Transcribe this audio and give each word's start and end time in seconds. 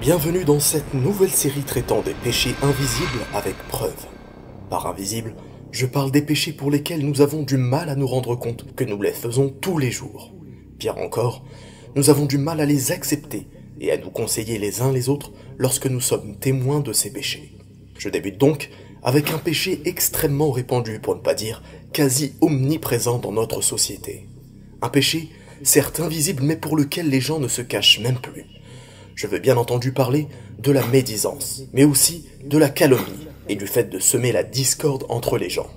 Bienvenue 0.00 0.44
dans 0.44 0.60
cette 0.60 0.92
nouvelle 0.92 1.30
série 1.30 1.62
traitant 1.62 2.02
des 2.02 2.12
péchés 2.12 2.54
invisibles 2.62 3.24
avec 3.32 3.56
preuve. 3.68 4.06
Par 4.68 4.86
invisible, 4.86 5.34
je 5.72 5.86
parle 5.86 6.10
des 6.10 6.20
péchés 6.20 6.52
pour 6.52 6.70
lesquels 6.70 7.04
nous 7.04 7.22
avons 7.22 7.42
du 7.42 7.56
mal 7.56 7.88
à 7.88 7.96
nous 7.96 8.06
rendre 8.06 8.36
compte 8.36 8.74
que 8.76 8.84
nous 8.84 9.00
les 9.00 9.12
faisons 9.12 9.48
tous 9.48 9.78
les 9.78 9.90
jours. 9.90 10.32
Pire 10.78 10.98
encore, 10.98 11.46
nous 11.96 12.10
avons 12.10 12.26
du 12.26 12.36
mal 12.36 12.60
à 12.60 12.66
les 12.66 12.92
accepter 12.92 13.46
et 13.80 13.90
à 13.90 13.96
nous 13.96 14.10
conseiller 14.10 14.58
les 14.58 14.82
uns 14.82 14.92
les 14.92 15.08
autres 15.08 15.32
lorsque 15.56 15.86
nous 15.86 16.02
sommes 16.02 16.36
témoins 16.36 16.80
de 16.80 16.92
ces 16.92 17.10
péchés. 17.10 17.56
Je 17.98 18.10
débute 18.10 18.38
donc 18.38 18.68
avec 19.02 19.30
un 19.30 19.38
péché 19.38 19.80
extrêmement 19.86 20.50
répandu, 20.50 21.00
pour 21.00 21.16
ne 21.16 21.22
pas 21.22 21.34
dire 21.34 21.62
quasi 21.94 22.34
omniprésent 22.42 23.18
dans 23.18 23.32
notre 23.32 23.62
société. 23.62 24.28
Un 24.82 24.90
péché, 24.90 25.30
certes 25.62 26.00
invisible, 26.00 26.42
mais 26.42 26.56
pour 26.56 26.76
lequel 26.76 27.08
les 27.08 27.22
gens 27.22 27.40
ne 27.40 27.48
se 27.48 27.62
cachent 27.62 28.00
même 28.00 28.18
plus. 28.18 28.44
Je 29.16 29.26
veux 29.26 29.38
bien 29.38 29.56
entendu 29.56 29.92
parler 29.92 30.28
de 30.58 30.70
la 30.70 30.86
médisance, 30.88 31.62
mais 31.72 31.84
aussi 31.84 32.28
de 32.44 32.58
la 32.58 32.68
calomnie 32.68 33.28
et 33.48 33.56
du 33.56 33.66
fait 33.66 33.84
de 33.84 33.98
semer 33.98 34.30
la 34.30 34.42
discorde 34.42 35.06
entre 35.08 35.38
les 35.38 35.48
gens. 35.48 35.70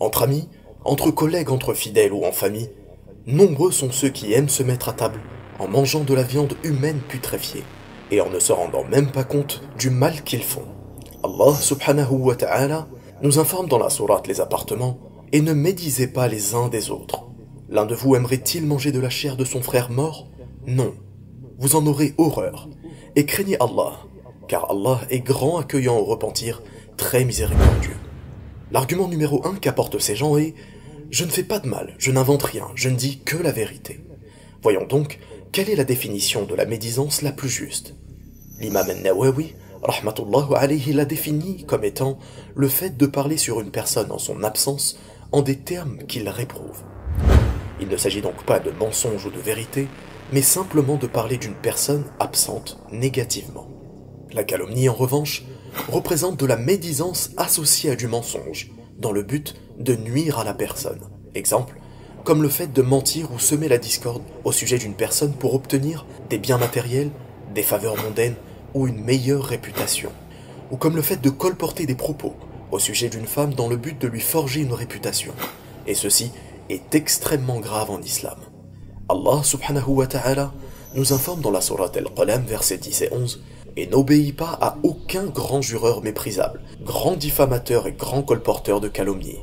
Entre 0.00 0.22
amis, 0.22 0.48
entre 0.86 1.10
collègues, 1.10 1.50
entre 1.50 1.74
fidèles 1.74 2.14
ou 2.14 2.24
en 2.24 2.32
famille, 2.32 2.70
nombreux 3.26 3.72
sont 3.72 3.92
ceux 3.92 4.08
qui 4.08 4.32
aiment 4.32 4.48
se 4.48 4.62
mettre 4.62 4.88
à 4.88 4.94
table 4.94 5.20
en 5.58 5.68
mangeant 5.68 6.00
de 6.02 6.14
la 6.14 6.22
viande 6.22 6.54
humaine 6.64 7.00
putréfiée 7.06 7.64
et 8.10 8.22
en 8.22 8.30
ne 8.30 8.38
se 8.38 8.52
rendant 8.52 8.84
même 8.84 9.12
pas 9.12 9.24
compte 9.24 9.62
du 9.78 9.90
mal 9.90 10.24
qu'ils 10.24 10.42
font. 10.42 10.64
Allah 11.22 11.54
subhanahu 11.60 12.14
wa 12.14 12.36
ta'ala 12.36 12.88
nous 13.20 13.38
informe 13.38 13.68
dans 13.68 13.78
la 13.78 13.90
sourate 13.90 14.26
les 14.26 14.40
appartements 14.40 14.98
et 15.32 15.42
ne 15.42 15.52
médisez 15.52 16.06
pas 16.06 16.26
les 16.26 16.54
uns 16.54 16.68
des 16.68 16.90
autres. 16.90 17.26
L'un 17.68 17.84
de 17.84 17.94
vous 17.94 18.16
aimerait-il 18.16 18.64
manger 18.64 18.92
de 18.92 18.98
la 18.98 19.10
chair 19.10 19.36
de 19.36 19.44
son 19.44 19.60
frère 19.60 19.90
mort? 19.90 20.30
Non. 20.70 20.94
Vous 21.58 21.74
en 21.74 21.84
aurez 21.86 22.14
horreur. 22.16 22.68
Et 23.16 23.26
craignez 23.26 23.56
Allah, 23.60 23.98
car 24.46 24.70
Allah 24.70 25.00
est 25.10 25.18
grand 25.18 25.58
accueillant 25.58 25.96
au 25.96 26.04
repentir, 26.04 26.62
très 26.96 27.24
miséricordieux. 27.24 27.96
L'argument 28.70 29.08
numéro 29.08 29.44
un 29.44 29.56
qu'apportent 29.56 29.98
ces 29.98 30.14
gens 30.14 30.36
est 30.36 30.54
Je 31.10 31.24
ne 31.24 31.30
fais 31.30 31.42
pas 31.42 31.58
de 31.58 31.66
mal, 31.66 31.96
je 31.98 32.12
n'invente 32.12 32.44
rien, 32.44 32.68
je 32.76 32.88
ne 32.88 32.94
dis 32.94 33.18
que 33.18 33.36
la 33.36 33.50
vérité. 33.50 33.98
Voyons 34.62 34.86
donc 34.86 35.18
quelle 35.50 35.68
est 35.68 35.74
la 35.74 35.82
définition 35.82 36.44
de 36.44 36.54
la 36.54 36.66
médisance 36.66 37.22
la 37.22 37.32
plus 37.32 37.48
juste? 37.48 37.96
L'imam 38.60 38.88
al-Nawawi, 38.88 39.56
rahmatullah 39.82 40.50
alayhi, 40.56 40.92
l'a 40.92 41.04
défini 41.04 41.64
comme 41.64 41.82
étant 41.82 42.20
le 42.54 42.68
fait 42.68 42.96
de 42.96 43.06
parler 43.06 43.38
sur 43.38 43.60
une 43.60 43.72
personne 43.72 44.12
en 44.12 44.18
son 44.18 44.44
absence 44.44 45.00
en 45.32 45.42
des 45.42 45.58
termes 45.58 45.98
qu'il 46.06 46.28
réprouve. 46.28 46.84
Il 47.80 47.88
ne 47.88 47.96
s'agit 47.96 48.22
donc 48.22 48.44
pas 48.44 48.60
de 48.60 48.70
mensonge 48.70 49.26
ou 49.26 49.30
de 49.30 49.40
vérité, 49.40 49.88
mais 50.32 50.42
simplement 50.42 50.96
de 50.96 51.06
parler 51.06 51.36
d'une 51.36 51.54
personne 51.54 52.04
absente 52.18 52.78
négativement. 52.92 53.68
La 54.32 54.44
calomnie, 54.44 54.88
en 54.88 54.94
revanche, 54.94 55.44
représente 55.88 56.38
de 56.38 56.46
la 56.46 56.56
médisance 56.56 57.30
associée 57.36 57.90
à 57.90 57.96
du 57.96 58.06
mensonge, 58.06 58.70
dans 58.98 59.12
le 59.12 59.22
but 59.22 59.54
de 59.78 59.96
nuire 59.96 60.38
à 60.38 60.44
la 60.44 60.54
personne. 60.54 61.00
Exemple, 61.34 61.80
comme 62.24 62.42
le 62.42 62.48
fait 62.48 62.72
de 62.72 62.82
mentir 62.82 63.32
ou 63.32 63.38
semer 63.38 63.68
la 63.68 63.78
discorde 63.78 64.22
au 64.44 64.52
sujet 64.52 64.78
d'une 64.78 64.94
personne 64.94 65.32
pour 65.32 65.54
obtenir 65.54 66.06
des 66.28 66.38
biens 66.38 66.58
matériels, 66.58 67.10
des 67.54 67.62
faveurs 67.62 67.96
mondaines 67.96 68.36
ou 68.74 68.86
une 68.86 69.02
meilleure 69.02 69.44
réputation, 69.44 70.10
ou 70.70 70.76
comme 70.76 70.96
le 70.96 71.02
fait 71.02 71.20
de 71.20 71.30
colporter 71.30 71.86
des 71.86 71.94
propos 71.94 72.34
au 72.70 72.78
sujet 72.78 73.08
d'une 73.08 73.26
femme 73.26 73.54
dans 73.54 73.68
le 73.68 73.76
but 73.76 74.00
de 74.00 74.06
lui 74.06 74.20
forger 74.20 74.60
une 74.60 74.72
réputation. 74.72 75.32
Et 75.86 75.94
ceci 75.94 76.30
est 76.68 76.94
extrêmement 76.94 77.58
grave 77.58 77.90
en 77.90 78.00
islam. 78.00 78.38
Allah 79.10 79.42
subhanahu 79.42 79.88
wa 79.88 80.06
ta'ala 80.06 80.52
nous 80.94 81.12
informe 81.12 81.40
dans 81.40 81.50
la 81.50 81.60
sourate 81.60 81.96
Al-Qalam, 81.96 82.44
versets 82.44 82.78
10 82.78 83.02
et 83.02 83.08
11, 83.12 83.42
et 83.76 83.88
n'obéit 83.88 84.36
pas 84.36 84.56
à 84.60 84.76
aucun 84.84 85.24
grand 85.24 85.60
jureur 85.60 86.00
méprisable, 86.00 86.60
grand 86.84 87.16
diffamateur 87.16 87.88
et 87.88 87.92
grand 87.92 88.22
colporteur 88.22 88.80
de 88.80 88.86
calomnie. 88.86 89.38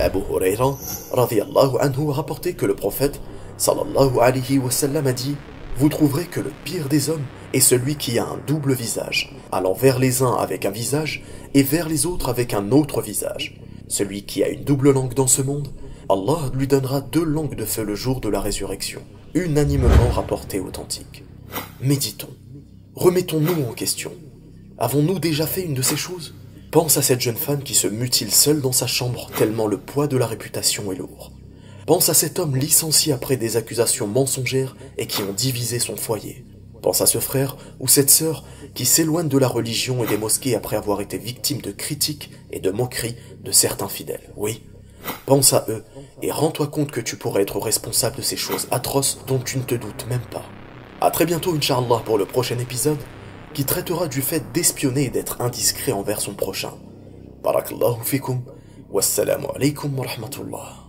Abu 0.00 0.18
Huraira 0.18 0.76
anhu 1.14 2.10
a 2.10 2.12
rapporté 2.12 2.52
que 2.52 2.66
le 2.66 2.74
prophète 2.74 3.22
sallallahu 3.56 4.20
alayhi 4.20 4.58
wa 4.58 4.70
sallam 4.70 5.06
a 5.06 5.14
dit 5.14 5.36
Vous 5.78 5.88
trouverez 5.88 6.26
que 6.26 6.40
le 6.40 6.52
pire 6.64 6.90
des 6.90 7.08
hommes 7.08 7.24
est 7.54 7.60
celui 7.60 7.96
qui 7.96 8.18
a 8.18 8.24
un 8.24 8.38
double 8.46 8.74
visage, 8.74 9.34
allant 9.50 9.72
vers 9.72 9.98
les 9.98 10.20
uns 10.20 10.34
avec 10.34 10.66
un 10.66 10.70
visage 10.70 11.24
et 11.54 11.62
vers 11.62 11.88
les 11.88 12.04
autres 12.04 12.28
avec 12.28 12.52
un 12.52 12.70
autre 12.70 13.00
visage. 13.00 13.58
Celui 13.88 14.24
qui 14.24 14.44
a 14.44 14.50
une 14.50 14.64
double 14.64 14.92
langue 14.92 15.14
dans 15.14 15.26
ce 15.26 15.40
monde, 15.40 15.68
Allah 16.08 16.52
lui 16.54 16.68
donnera 16.68 17.00
deux 17.00 17.24
langues 17.24 17.56
de 17.56 17.64
feu 17.64 17.82
le 17.82 17.96
jour 17.96 18.20
de 18.20 18.28
la 18.28 18.40
résurrection, 18.40 19.00
unanimement 19.34 20.08
rapportées 20.12 20.60
authentiques. 20.60 21.24
Méditons. 21.80 22.30
Remettons-nous 22.94 23.64
en 23.68 23.72
question. 23.72 24.12
Avons-nous 24.78 25.18
déjà 25.18 25.48
fait 25.48 25.62
une 25.62 25.74
de 25.74 25.82
ces 25.82 25.96
choses? 25.96 26.34
Pense 26.70 26.96
à 26.96 27.02
cette 27.02 27.20
jeune 27.20 27.36
femme 27.36 27.64
qui 27.64 27.74
se 27.74 27.88
mutile 27.88 28.30
seule 28.30 28.60
dans 28.60 28.70
sa 28.70 28.86
chambre 28.86 29.30
tellement 29.36 29.66
le 29.66 29.78
poids 29.78 30.06
de 30.06 30.16
la 30.16 30.28
réputation 30.28 30.92
est 30.92 30.96
lourd. 30.96 31.32
Pense 31.86 32.08
à 32.08 32.14
cet 32.14 32.38
homme 32.38 32.56
licencié 32.56 33.12
après 33.12 33.36
des 33.36 33.56
accusations 33.56 34.06
mensongères 34.06 34.76
et 34.98 35.08
qui 35.08 35.22
ont 35.22 35.32
divisé 35.32 35.80
son 35.80 35.96
foyer. 35.96 36.44
Pense 36.82 37.00
à 37.00 37.06
ce 37.06 37.18
frère 37.18 37.56
ou 37.80 37.88
cette 37.88 38.10
sœur 38.10 38.44
qui 38.74 38.86
s'éloigne 38.86 39.28
de 39.28 39.38
la 39.38 39.48
religion 39.48 40.04
et 40.04 40.06
des 40.06 40.18
mosquées 40.18 40.54
après 40.54 40.76
avoir 40.76 41.00
été 41.00 41.18
victime 41.18 41.60
de 41.60 41.72
critiques 41.72 42.30
et 42.52 42.60
de 42.60 42.70
moqueries 42.70 43.16
de 43.42 43.50
certains 43.50 43.88
fidèles. 43.88 44.32
Oui, 44.36 44.62
pense 45.26 45.52
à 45.52 45.64
eux 45.68 45.84
et 46.22 46.30
rends-toi 46.30 46.68
compte 46.68 46.90
que 46.90 47.00
tu 47.00 47.16
pourrais 47.16 47.42
être 47.42 47.58
responsable 47.58 48.16
de 48.16 48.22
ces 48.22 48.36
choses 48.36 48.68
atroces 48.70 49.18
dont 49.26 49.38
tu 49.38 49.58
ne 49.58 49.64
te 49.64 49.74
doutes 49.74 50.06
même 50.08 50.24
pas. 50.30 50.44
A 51.00 51.10
très 51.10 51.26
bientôt, 51.26 51.54
Inch'Allah, 51.54 52.00
pour 52.04 52.16
le 52.16 52.24
prochain 52.24 52.58
épisode 52.58 52.98
qui 53.52 53.64
traitera 53.64 54.08
du 54.08 54.22
fait 54.22 54.52
d'espionner 54.52 55.04
et 55.04 55.10
d'être 55.10 55.40
indiscret 55.40 55.92
envers 55.92 56.20
son 56.20 56.34
prochain. 56.34 56.72
Barakallahu 57.42 58.02
fikum, 58.04 58.42
wassalamu 58.90 59.46
alaikum 59.54 59.98
wa 59.98 60.06
rahmatullah. 60.06 60.85